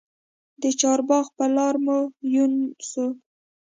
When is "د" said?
0.61-0.63